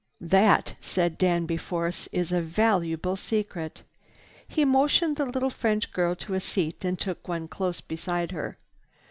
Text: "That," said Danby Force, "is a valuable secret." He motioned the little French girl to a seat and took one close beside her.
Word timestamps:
"That," 0.19 0.73
said 0.81 1.19
Danby 1.19 1.57
Force, 1.57 2.09
"is 2.11 2.31
a 2.31 2.41
valuable 2.41 3.15
secret." 3.15 3.83
He 4.47 4.65
motioned 4.65 5.17
the 5.17 5.27
little 5.27 5.51
French 5.51 5.93
girl 5.93 6.15
to 6.15 6.33
a 6.33 6.39
seat 6.39 6.83
and 6.83 6.97
took 6.97 7.27
one 7.27 7.47
close 7.47 7.81
beside 7.81 8.31
her. 8.31 8.57